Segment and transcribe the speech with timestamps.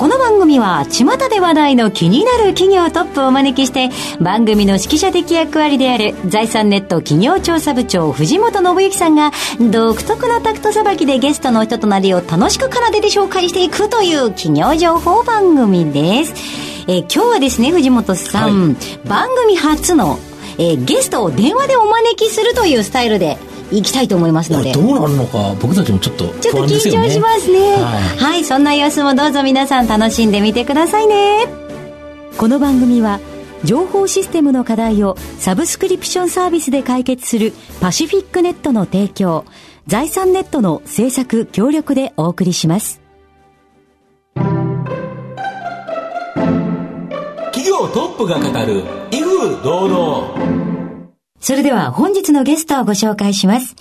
[0.00, 9.30] この番組は巷で話題の気になる企業トップをお招きして番組の指揮者的役割である財産ネット企業調査部長藤本信之さんが
[9.70, 16.32] 独特のタクトさばきでゲストの人となりを楽しく奏でて紹介していくという企業情報番組です。
[16.88, 20.18] え今日はですね藤本さん、はい、番組初の
[20.56, 23.36] えゲストを電話でお招きするというスタイルで
[23.72, 24.72] いきたいと思いますので。
[24.72, 31.46] どうなるのか僕たちもちょっとちょっと緊張しますね、はい、はい、そんな様子もどうぞ皆さん楽しんでみてくださいね。
[32.36, 33.20] この番組は
[33.64, 39.44] 情報システムの課題をサブスクリプションサービスで解決するパシフィックネットの提供
[39.86, 43.00] 財産ネットの制作協力でお送りします。
[47.52, 50.59] 企業トップが語る威風堂々
[51.40, 53.74] それでは本日のゲストをご紹介します。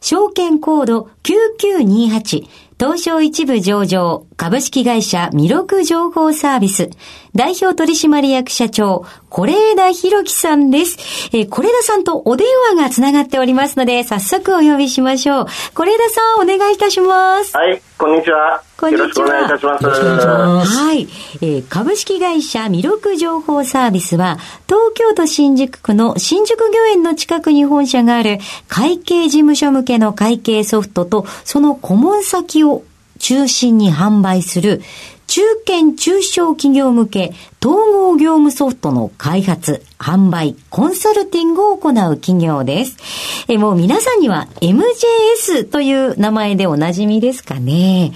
[0.00, 2.46] 証券コード9928
[2.78, 6.90] 東証一部上場株式会社ミロク情報サービス
[7.34, 10.96] 代表取締役社長是枝博樹さんです。
[11.32, 15.46] えー、是枝さんとお電話がつながっておりますので早速お呼びしましょう。
[15.74, 17.56] 是枝さんお願いいたします。
[17.56, 18.62] はい、こんにちは。
[18.78, 19.06] こんにちは。
[19.06, 19.82] よろしくお願いいたします。
[19.82, 20.76] よろしくお願いします。
[20.78, 21.08] はい。
[21.42, 32.67] えー、株式会社ミロク情報サービスは、東京都新宿区の新宿御苑の近くに本社がある会計事務所向けの会計ソフトと、その顧問先を
[33.18, 34.82] 中心に販売する
[35.28, 42.96] 中堅中小企業向け統合業務ソフトの開発、販売、コンサルティングを行う企業です。
[43.46, 48.12] えもう皆さんには MJS という名前でおなじみですかね。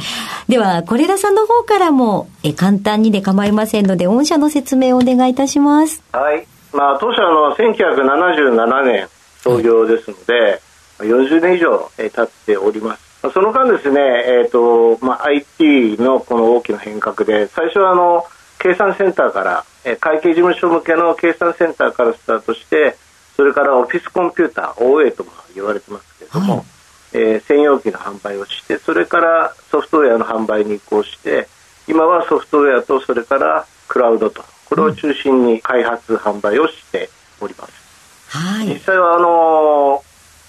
[0.49, 6.03] では、是枝さんの方からもえ簡単にで構いませんので、御社の説明をお願いいたします。
[6.13, 6.47] はい。
[6.73, 9.09] まあ、当社の1977年
[9.43, 10.63] 創業ですので、
[10.99, 13.12] 40年以上経っております。
[13.31, 18.25] その間ですね、えーとまあ、IT のこの大きな変革で最初はあの
[18.59, 22.97] 計算センターから、えー、会計事務所向けの計算センターからスタートして
[23.37, 26.65] それからオフィスコンピューター OA とも言われてますけれども、はい、
[27.13, 31.49] えー、専用機の販売をしてそれからソフトウェアの販売に移行して
[31.87, 37.83] 今はソフトウェアとそれからクラウドとこれを中心に開発、販売をしております。
[38.31, 40.03] はい、実際はあの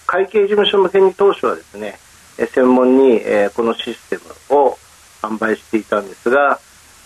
[0.08, 2.00] 会計事務所向けに当初はですね
[2.38, 4.18] 専門に、えこのシステ
[4.50, 4.78] ムを
[5.22, 6.60] 販売していたんですが、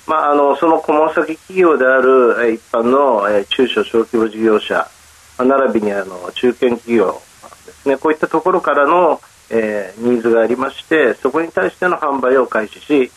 [0.07, 4.89] まあ、あのその顧問先企業である、え一般の、え中小小規模事業者、
[5.37, 7.21] まあ、並びにあの中堅企業
[7.65, 7.97] ですね。
[7.97, 13.11] こういったところからの、えー、ニーズがありましてそこに対しての販売を開始し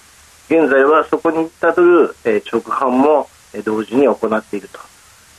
[0.49, 4.69] 現在はそこにたどる、え、直販も、え、同時に行っている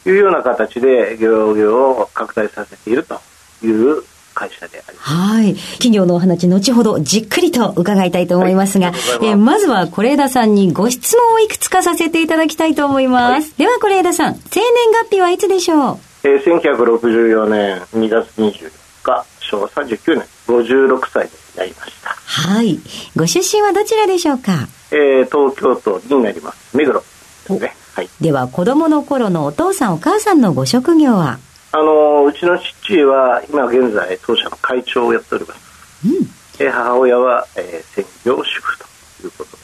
[0.04, 3.20] というような形で業務を拡大させていると
[3.62, 4.04] いう
[4.42, 5.10] 会社であります。
[5.12, 5.56] はい。
[5.74, 13.50] 企業のお話、後ほどじっくりと伺いたいと思いますが、はい、えー、まずは是枝さんにご質問をいくつかさせていただきたいと思います。
[13.50, 14.68] はい、では是枝さん、生年
[15.04, 15.98] 月日はいつでしょう？
[16.24, 18.72] えー、1964年2月24
[19.04, 22.10] 日、昭和39年、56歳になりました。
[22.10, 22.80] はい。
[23.16, 24.68] ご出身はどちらでしょうか？
[24.92, 26.76] えー、東京都になります。
[26.76, 27.06] 目黒で
[27.46, 27.76] すね。
[27.94, 28.10] はい。
[28.20, 31.38] では、子供の頃のお父さんお母さんのご職業は？
[31.74, 38.86] あのうちの父は今現在当社の会長をやっております、うん、え母親は、えー、専業主婦と
[39.24, 39.58] いうこと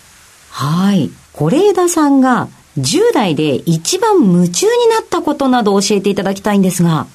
[0.52, 1.12] はい。
[1.34, 2.48] 是枝さんが
[2.80, 7.08] 10代で一番夢中になったことなど教えていただきたいんですが。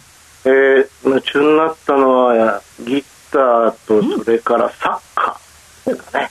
[0.45, 6.31] えー、夢中になったのはギターとそれからサッカーですかね、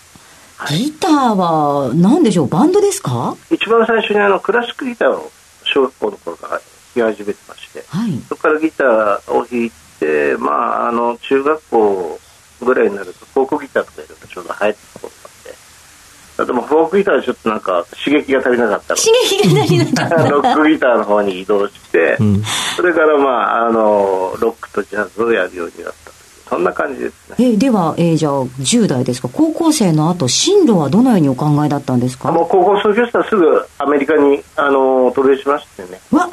[0.57, 2.47] はい、ギターは何でしょう？
[2.47, 3.35] バンドですか？
[3.49, 5.31] 一番最初にあのクラシックギターを
[5.63, 6.61] 小学校の頃から
[6.93, 10.51] き始めてまして、はい、そこからギターを弾いて、ま
[10.85, 12.19] あ、あの中学校
[12.63, 20.15] ぐらいになるとフォークギターとかいろいろちょうど流行ってたことがあってでもフォークギターはちょっとなんか刺激が足りなかった刺激が足りなかった。
[20.29, 22.43] ロックギターの方に移動して、うん、
[22.75, 23.29] それからま
[23.63, 26.11] ああのロックとジャズをやるようになった
[26.49, 27.35] そんな感じですね。
[27.53, 29.29] えでは、えー、じゃあ10代ですか？
[29.31, 32.29] 高校生の後進路はどのようにお考えだったんですか？
[32.31, 36.01] もう高校卒業したらすぐアメリカにあの渡米しましてね。
[36.11, 36.29] わ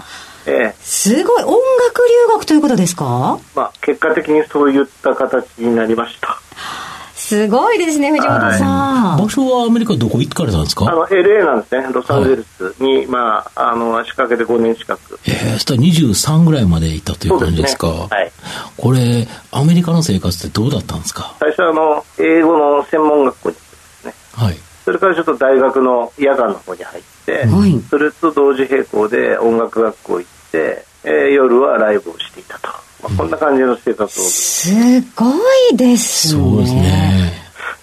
[0.51, 1.43] ええ、すごい。
[1.43, 1.57] 音楽
[2.29, 6.41] 留学ということですか、まあ、結果的にそういった形になりました。
[7.15, 9.19] すごいですね、藤本さん。
[9.19, 10.19] 場所はアメリカどこ？
[10.21, 10.87] 行かれたんですか？
[10.91, 11.87] あの、LA なんですね。
[11.93, 15.19] ロサンゼルスに、まあ、あの、足掛けて5年近く。
[15.27, 17.89] ええそしたら23ぐらいまでいたという感じですか？
[17.89, 18.07] すね。
[18.11, 18.33] はい。
[18.79, 21.35] これ、アメリカの生活ってどうだったんですか？
[21.41, 24.15] 最初はあの、英語の専門学校に行ってですね。
[24.47, 24.57] はい。
[24.87, 27.81] それからちょっと大学の夜間の方に入って、はい。
[27.91, 32.69] それと同時並行で音楽学校行って、えー夜はライブをしていたと。
[33.03, 34.71] まあ、こんな感じの生活を、す
[35.15, 35.27] ご
[35.73, 36.43] いですね。
[36.43, 37.33] そうですね。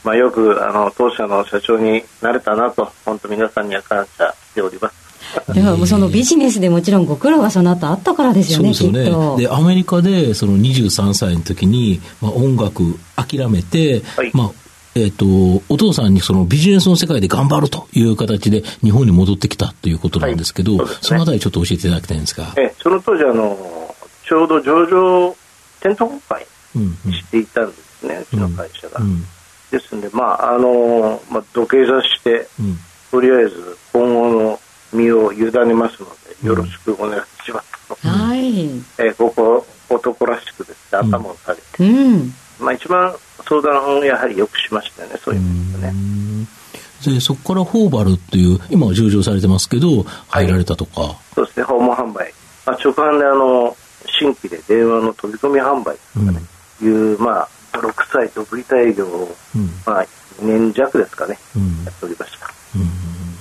[0.03, 5.05] まあ、よく、あの、当社の社長になれたなと、本当皆さんには感謝しております。
[5.53, 9.37] でももうそのビジネスでもちろんご苦労がその後あったからですよね、そうですよきっと。
[9.37, 9.43] ね。
[9.47, 14.51] で、アメリカでその23歳の時に、まあ、音楽諦めて、はいまあ、
[14.97, 15.25] えっ、と、
[15.67, 22.53] お父さんにそのビジネスの世界で頑張るという形で日本に戻ってきたということなんですけど、はいそねそのあたりちょっと教えていただきたいんですが。
[22.57, 23.95] えその当時、あの、
[24.25, 25.35] ちょうど上場、
[25.81, 29.01] 店頭公開うんうんしていたんですね、うちの会社が。
[29.01, 29.25] うん
[29.71, 32.79] ですんで、まあ、あの、まあ、土下座して、うん
[33.11, 34.59] とりあえず今後の
[34.91, 36.07] 身を委ねますの
[36.41, 37.95] で、よろしくお願いしますと。
[38.07, 38.65] はい。
[38.97, 42.33] えーここ、男らしくですね、頭を下げて、うん。
[42.59, 43.15] まあ一番
[43.47, 45.93] 相談をやはりよくしましたよね、そういう意味でね。
[47.13, 51.15] で、そこからフォーバルっていう、今は上場されてますけど、入られたとか。
[51.35, 52.33] そうですね、訪問販売。
[52.65, 53.75] まあ、直販であの、
[54.19, 56.41] 新規で電話の飛び込み販売とかね、
[56.81, 60.05] いう、まあ、6歳独立営業を、うんまあ、
[60.41, 62.45] 2年弱ですかね、うんやっておりました。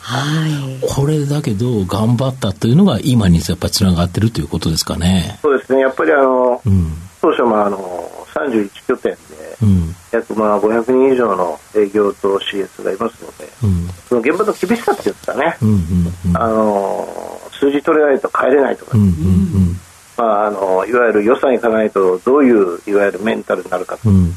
[0.05, 0.81] はい。
[0.87, 5.39] これだけど、頑張ったというのが今にやっぱりつながってるということですかね。
[5.41, 6.93] そうですね、やっぱりあの、うん。
[7.23, 8.04] 当初もあの、
[8.49, 9.19] 31拠点で、
[9.62, 9.94] うん。
[10.12, 13.88] 約まあ500人以上の営業と CS がいますので、うん。
[14.08, 15.69] その現場の厳しさっていうんですかね、うん。
[15.69, 15.79] うん。
[16.26, 16.37] うん。
[16.37, 19.05] あの数字取れないと帰れないとか、うん。
[19.05, 19.81] うん。
[20.17, 24.17] まあ、あのいわゆる予算いかないとどういういわゆるメンタルになるかと、うん。
[24.17, 24.32] うん。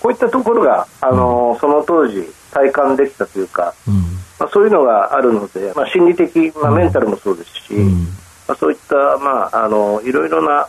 [0.00, 3.94] こういったところが、あのその当時体感できたというか、うん。
[4.38, 8.06] まあ、そういうのがあるので、まあ、心理的、まあ、メンタルもそうですし、うん。
[8.48, 10.66] まあ、そういった、まあ、あのいろいろな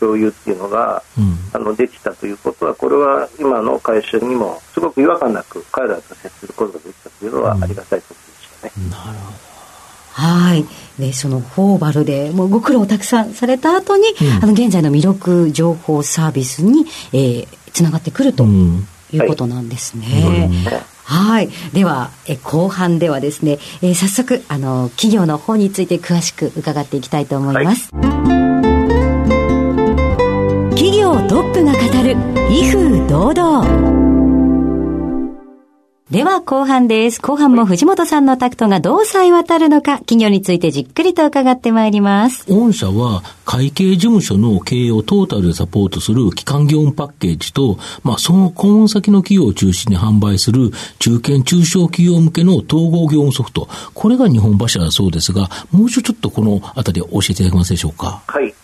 [0.00, 1.36] 共有っていうのが、うん。
[1.52, 8.90] あのできたということは、これは今の会社にもすごく違和感なく彼らと接することができたというのはありがたいことでしたね。
[8.90, 9.50] なるほ
[10.12, 10.64] はい。
[10.98, 18.44] で、そのフォーバルで、もうご苦労をたくさんされた後に、うんあの、現在の魅力情報サービスに、えー、つながってくるとど。
[18.44, 18.86] うん。
[19.12, 20.48] いうことなんですね。
[21.04, 21.48] はい。
[21.72, 27.90] では、え後半ではですね、えー早速、あの、企業の方について詳しく伺っていきたいと思います。
[27.90, 28.49] 企業
[31.30, 32.16] トップが語る、
[32.50, 33.64] 威風堂々。
[36.10, 37.22] では後半です。
[37.22, 42.52] 後半も藤本さんのタクトがどうさえ渡るのか、企業についてじっくりと伺ってまいります。
[42.52, 53.68] 御社は会計事務所の経営をトータルでサポートする基幹業務パッケージと、まあ、その顧問先の企業を中心に販売する中堅中小企業向けの統合業務ソフト。
[53.94, 58.20] これが日本柱だそうですが、もう一度ちょっとこのあたり教えていただけますでしょうか？
[58.26, 58.59] はい、あのー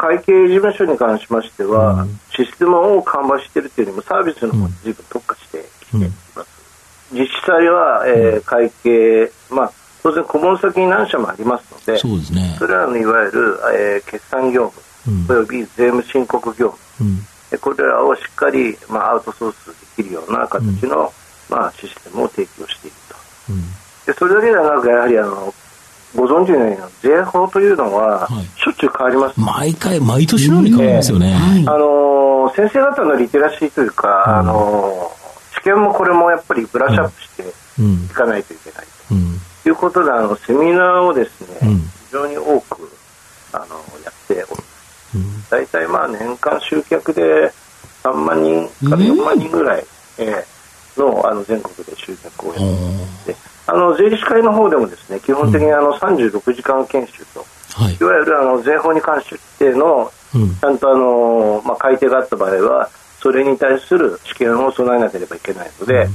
[0.00, 6.00] 会計事務所に関しましては、システムを緩和しているというよりも、サービスの方に随分特化してきてい
[6.34, 6.48] ます。
[7.12, 12.56] 実際は、えー会計、まあ、当然、顧問先に何社もありますので、そうですね。
[12.58, 14.72] それらのいわゆる、えー決算業
[15.06, 17.26] うん務、および税務申告業務、うん。
[17.52, 21.12] えこれらをしっかり、まあ、アウトソースできるような形の、
[21.50, 23.16] まあ、システムを提供していると。
[23.50, 23.62] うん。
[24.06, 25.52] でそれだけではなく、やはりあの
[26.14, 29.40] ご存知のように税法というのは、はいしょっちゅう変わります。
[29.40, 31.32] 毎回、毎年のように変わりますよね。
[31.32, 35.12] はいあの先生方のリテラシーというか、うんあの
[35.62, 37.44] 知見もこれもやっぱりブラッシュアップして
[37.78, 38.08] うんい。
[38.08, 39.40] かないといけないうん。
[39.62, 42.90] ということで、あのセミナーをですね、うん非常に多く
[43.52, 43.64] あの
[44.04, 45.16] やっております。
[45.16, 45.44] うん。
[45.48, 47.52] 大体まあ年間集客で
[48.02, 49.84] 3万人から4万人ぐらい、
[50.18, 50.44] えー
[50.96, 53.59] のあの全国で集客をやってであ
[53.90, 57.44] の税理士会の方でもですね基本的にあの36時間研修と、
[57.74, 58.04] はいい。
[58.04, 62.88] わゆるあの税法に関してのうんちゃんとあの、まあ、改定があった場合は
[63.20, 66.08] それに対する試験を備えなければいけないので、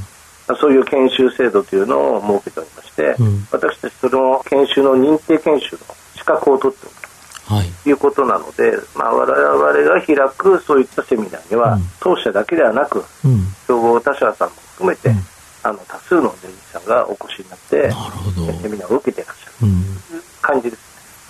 [0.48, 5.82] まあそういう研修制度というのを設けておりまして、うん私たちその研修の認定研修の
[6.16, 6.96] 資格を取っておる
[7.58, 7.68] はい。
[7.84, 13.46] ということなので、まあ、我々が開くそういったセミナーには、うん当社だけではなくうん。
[13.68, 15.16] 競合他社さんも含めて、うん
[15.66, 18.54] あの多数の税理士さんがお越しになってなるほど。
[18.62, 19.84] セミナーを受けていらっしゃるうん。
[19.84, 20.80] という感じです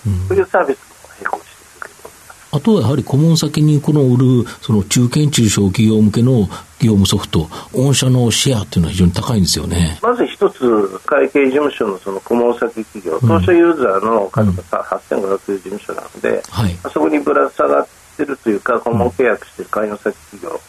[0.06, 0.12] ね。
[0.12, 2.48] うんそういうサービスも並行して受けております。
[2.52, 9.98] あとはやはり顧問先にこの売る、その中堅中小企業向けの業務ソフト、御社のシェアっていうのは非常に高いんですよね。
[10.02, 16.76] まず一つ、会計事務所のその顧問先企業、当社ユーザーの数がさ8500事務所なので、はい。
[16.82, 17.88] あそこにぶら下がっ
[18.18, 20.60] てるというか、顧問契約している会員先企業、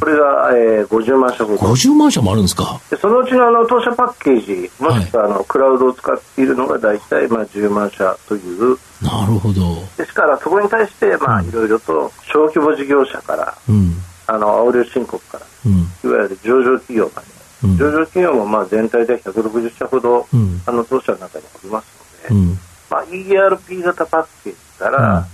[0.00, 1.58] これが、えー、50万社ほど。
[1.58, 2.80] 50万社もあるんですか？
[2.90, 8.78] でそのうちのあの当社パッケージ、もしくはあの、クラウドを使っているのが大体まあ10万社という。
[9.02, 9.76] なるほど。
[9.98, 15.72] ですから、そこに対して、まあ、いろいろと小規模事業者から、うん、あの、青料申告から、うん、
[16.10, 17.28] いわゆる上場企業まで、
[17.64, 20.26] うん、上場企業もまあ全体で160社ほど、
[20.64, 22.58] あの当社の中におりますので、
[22.90, 25.26] まあ、ERP 型パッケージから、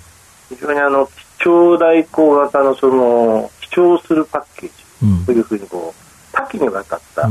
[0.48, 1.06] 非常にあの
[1.38, 7.22] 基調代行型のその記帳するパッケージというふうにこう多岐にわたった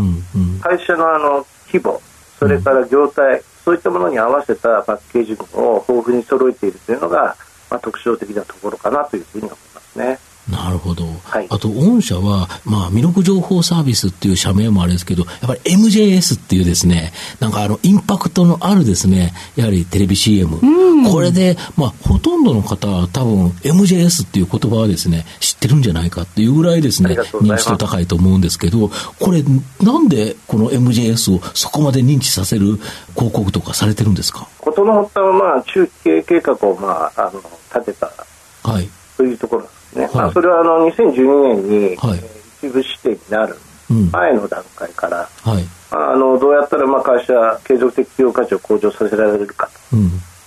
[0.61, 2.01] 会社のあの規模
[2.39, 7.35] それから業態そういったものに合わせたパッケージを豊富に揃えているというのが、
[7.69, 10.19] まあ、特徴的なところかなというふうに思いますね。
[10.49, 11.05] なるほど。
[11.23, 20.59] はい、あと、御社は、まあ、魅力情報サービスっていう社名もあれですけど、やっぱり MJS っていうですね、なんかあの、インパクトのあるですね、やはりテレビ CM。
[21.09, 28.89] これで、まあ、ほとんどの方は多分 MJS っていう言葉はですね、知ってるんじゃないかっていうぐらいですね、認知度高いと思うんですけど、
[29.19, 29.43] これ、
[29.79, 32.77] なんでこの MJS をそこまで認知させる
[33.13, 34.47] 広告とかされてるんですか？
[34.57, 37.39] 事の発端は、まあ、中期経営計画を、まあ、あの、
[37.75, 38.11] 立てた。
[38.63, 38.89] はい。
[39.17, 42.19] というところですね、はい、まあ、それはあの2012年に、はい、
[42.57, 43.55] 一部指定になる
[44.11, 49.97] 前の段階から、うん、はい、あのどうやったらまあ会社継続的企業価値を向上させられるかと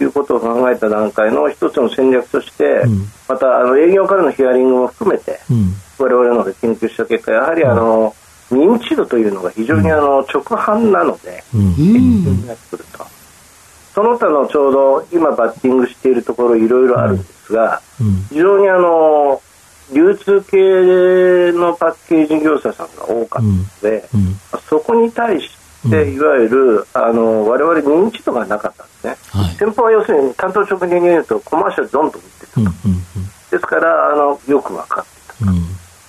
[0.02, 8.14] いうことを考えた段階の一つの戦略として、うん、またあの営業からのヒアリングも含めて、うん、我々ので研究した結果やはりあの、
[8.50, 13.04] 認知度というのが非常にあの直販なので、うん、になってくると。
[13.94, 19.40] その他のちょうど今バッティングしているところいろいろあるんですが、うん、非常にあの
[19.92, 24.36] 流通系のパッケージ業者さんが多かったので、うん、
[24.68, 25.48] そこに対し
[25.90, 33.02] ていわゆるあの我々認知度がなかったんですね、はい、店舗は要するに担当直入に言うとコマーシャルどんどん売ってたと、うんうんうん、
[33.50, 35.62] ですからあのよく分かってたと、うん、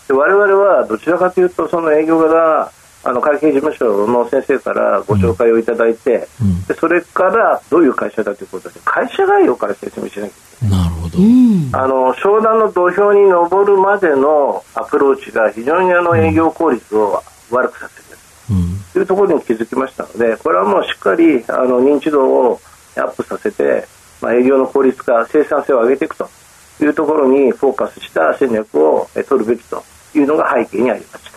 [0.08, 2.72] で我々はどちらかというとその営業が
[3.06, 10.80] あの会計事務所の先生からご紹介をいただいて、うん、でそれからどういう会社だということで会社概要から説明しなきゃいけない。
[10.82, 11.18] なるほど。
[11.74, 18.05] あの商談の土俵に上るまでのアプローチが非常にあの営業効率を悪くさせている、うん、
[18.96, 22.62] というところに気づきましたのでこれはもうしっかりあの認知度を
[22.96, 23.86] アップさせて、
[24.22, 26.30] まあ、営業の効率化生産性を上げていくと
[26.80, 29.84] いうところにフォーカスした戦略を取るべきと
[30.16, 31.35] いうのが背景にありました。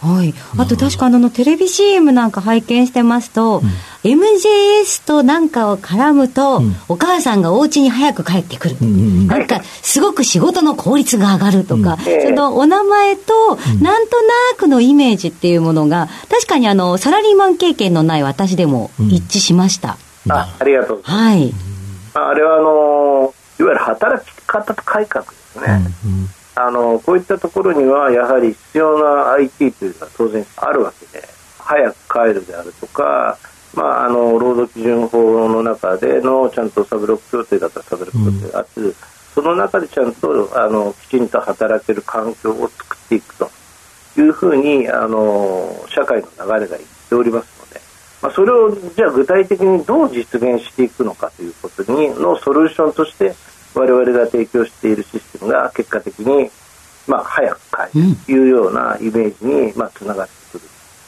[0.00, 0.32] はい。
[0.56, 3.62] あと確かあの、テレビ CM なんか拝見してますと、
[4.04, 8.76] うん、MJS となんかを絡むと、うん、お母さんがお家に早く帰ってくる。
[8.80, 19.98] うんうんうん、なんか、すごく仕事の効率が上がるとか、うん、そのお名前と、なんとなくのイメージっていうものが、確かにあの、サラリーマン経験のない私でも一致しました。
[20.28, 21.52] あ、ありがとうはい。
[22.14, 25.80] あれはあの、いわゆる働き方改革ですね。
[26.04, 26.28] うん
[26.60, 31.24] あのこういったところにはやはり必要な IT というのは当然あるわけで
[31.58, 33.38] 早く帰るであるとか、
[33.74, 38.94] まあ、あの労働基準法の中でのちゃんとサブロック協定だったらサブロック協定があって、うん、
[39.34, 43.50] その中でちゃんとあのきちんと働ける環境を作っていくと
[44.18, 47.80] いうふうにあの社会の流れがいっておりますので、
[48.20, 53.36] まあ、それをじゃあ具体的にどう実現していくのかということにのソリューションとして
[53.74, 56.50] 我々が提供しているシステムが結果的に、
[57.06, 57.60] まあ、早く
[57.92, 60.64] 帰るというようなイメージに、まあ、つながってくる、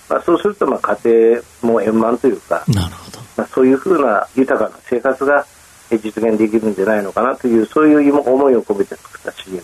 [0.09, 5.47] まあ、そうすると、まあ、家庭も円満というかなるほど、まあ、そういうふうな豊かな生活が
[5.91, 9.63] 実現できるんじゃないのかなというそういう思いを込めて作った CM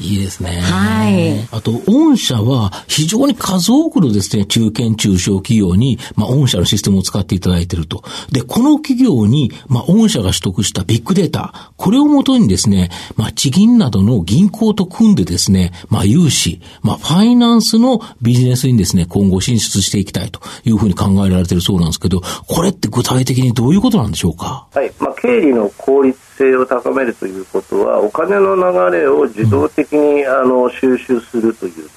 [0.00, 0.60] いいですね。
[0.60, 1.46] はい。
[1.50, 8.02] あと、御社は非常に数多くのですね、中堅中小企業に、まあ、御社のシステムを使っていただいていると。
[8.32, 24.66] で、この企業に、まあ、御社が取得したビッグデータ、これをもとにですね、まあ、地銀などの銀行と組んでですね、まあ、融資、まあ、ファイナンスのビジネスにですね、今後進出していきたいというふうに考えられているそうなんですけど、これって具体的にどういうことなんでしょうか？
[24.72, 24.92] はい。
[24.98, 31.90] まあ、経理の効率性を高めるということは、お金の流れを自動的に、あの収集するというですね、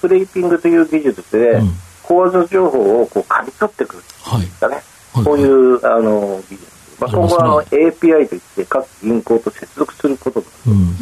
[0.00, 1.60] スレーピングという技術で、
[2.04, 4.76] 口座情報をこう刈り取ってくるんですかね、
[5.12, 6.74] はい、こういうあの技術。
[7.00, 10.94] まあ、今後はあの API といって各銀行と接続することが、うん、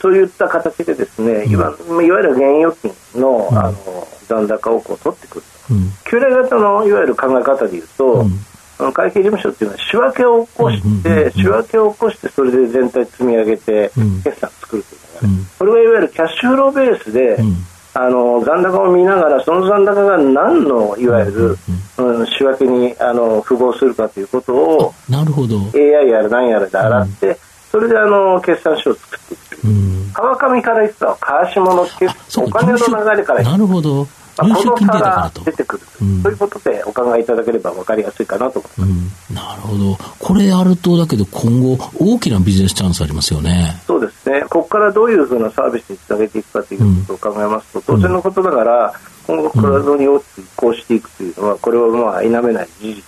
[0.00, 5.44] そういった形でですね、うん、いわいわゆる現預金の,、あの残高をこう取ってくる。
[5.68, 8.24] と、うん、旧来型のいわゆる考え方でいうと、
[8.92, 13.90] 会計事務所っていうのは仕分けを起こして、仕分けを起こしてそれで全体積み上げて
[14.24, 17.38] 決算を作るというのが、ね、これはいわゆるキャッシュフローベースで、
[17.92, 21.58] あの残高を見ながらその残高が何のいわゆる、
[21.98, 25.58] うん、仕分けにあの符合するかということをなるほど。
[25.74, 27.38] AI やら何やらで洗って、
[27.70, 34.06] それであの決算書を作っていく、うん、川上から言ってた川下のお金の流れからなるほど
[34.42, 43.80] まあ、この差が出てくる、うん、そういうことでお考えいただければ分かりやすいかなと思います、うん、なるほど、これやると、だけど今後、大きなビジネスチャンスありますよね。
[43.86, 48.94] そうですね、ここからどういうふうなサービスにつなげていくかということを考えますと、うん、当然のことながら、
[49.26, 53.02] 今後、クラウドに大きく移行していくというのは、これはまあ否めない事実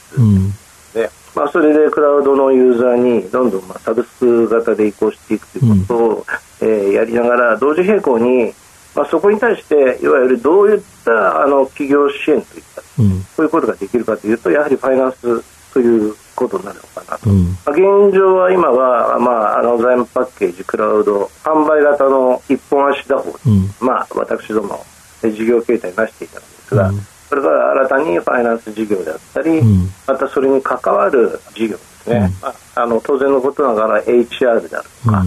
[0.94, 6.26] で、まあ、それでクラウドのユーザーにどんどんまあサブスク型で移行していくということを、
[6.60, 8.52] えー、やりながら、同時並行に
[8.94, 24.84] まあ、そこに対していわゆるどういったあの企業支援といった、うん、そういうことができるかというとやはりファイナンスということになるのかなと、うん、まあ、現状は今は、まあ、あの財務パッケージクラウド販売型の一本足打法、うん、まあ、私ども
[25.22, 26.90] 事業形態なしていたんですが、
[27.28, 29.62] それから新たにファイナンス事業であったり、
[30.06, 35.24] またそれに関わる事業ですね、まあ、あの当然のことながら HR であるとか、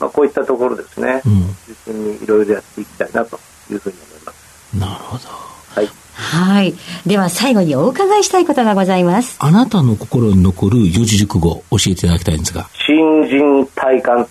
[0.00, 3.38] まあ、こういったところですね、うん、中心にいろいろやっていきたいなと
[3.70, 4.76] いうふうに思います。
[4.76, 5.28] なるほど。
[5.74, 5.88] はい。
[6.14, 6.74] はい。
[7.06, 9.36] では最後にお伺いしたいことがございます。
[9.38, 12.68] あなたの心に残る四字熟語教えていただきたいんですが。
[12.86, 14.26] 新人体感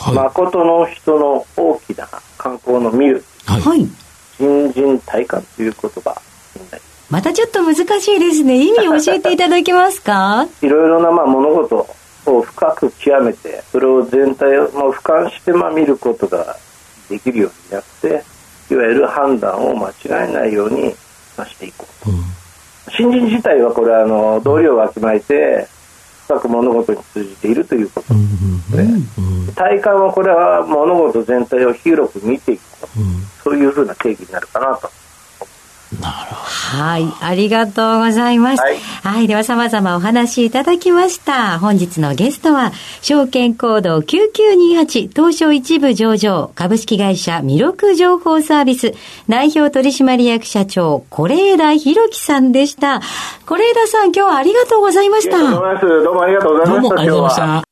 [0.00, 3.24] はい、誠の人の大きな観光の見る。
[3.46, 3.86] はい。
[4.36, 6.20] 新人体感という言葉。
[7.10, 8.56] またちょっと難しいですね。
[8.64, 10.48] 意味を教えていただけますか？
[10.62, 11.86] いろいろなまあ物事
[12.38, 16.56] を深く極めてそれを全体をもう俯瞰してまあ見ることが
[17.08, 18.24] できるようになって
[18.70, 19.94] いわゆる判断を間違
[20.28, 22.04] えないようにしていこう。
[22.04, 22.22] と、うん、
[22.96, 25.66] 新人自体はこれはあの道理をわきまえて
[26.24, 28.14] 深く物事に通じているということ。
[28.14, 32.62] ですね、うんうん、体感はこれは物事全体を広く見ていく、
[33.42, 34.90] そういうふうな定義になるかなと。
[36.00, 38.62] はい、ありがとうございます。
[38.62, 41.58] はい、はい、では様々お話しいただきました。
[41.58, 42.72] 本日のゲストは、
[43.02, 48.94] 証券コード9928東証一部上場株式会社ミロク情報サービス
[49.28, 53.00] 代表取締役社長、是枝博樹さんでした。
[53.46, 55.38] 是枝さん、今日はありがとうございました。
[55.38, 56.72] どうもありがとうございました。
[56.72, 57.71] どうもありがとうございました。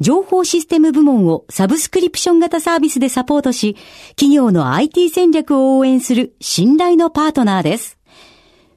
[0.00, 3.76] 情報システム部門をサブスクリプション型サービスでサポートし、
[4.10, 7.98] 企業の IT 戦略を応援する信頼のパートナーです。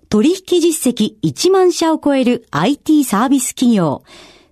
[0.10, 4.04] 取引実績1万社を超える IT サービス企業。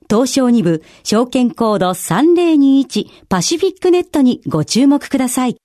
[0.10, 5.58] 東証2部証券コード3021パシフィックネットにご注目ください。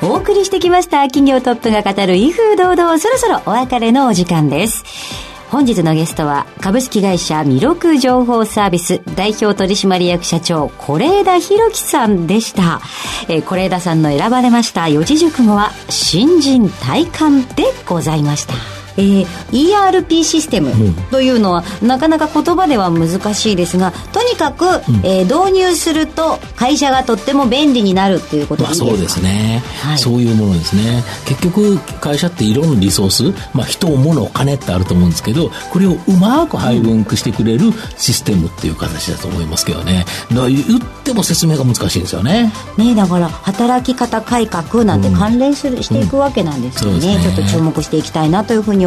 [0.00, 5.27] お送りしてきました企業トップが語る威風堂々そろそろお別れのお時間です。
[5.50, 12.80] 本日のゲストは株式会社ミロク情報サービス代表取締役社長是枝裕樹さんでした、
[13.28, 18.77] え、是枝さんの選ばれました四字熟語は新人体感でございました。
[18.98, 20.72] えー、ERP システム
[21.10, 24.70] というのは、うん、なかなか言葉では難しいですがとにかく、うん、
[25.06, 31.02] えー、導入すると会社がとっても便利になるっていうことですか、まあ、そうですね、はい、そういうものですね。
[31.26, 40.04] 結局会社っていろんなリソース、まあ、人物お金ってあると思うんですけどこれをうまく配分してくれるシステムっていう形だと思いますけどね。
[40.30, 42.52] 言っても説明が難しいんですよね。
[42.76, 46.98] ねだから働き方改革なんて関連する、うん、していくわけなんですよね。
[47.16, 48.86] ね、ちょっと注目していきたいなというふうに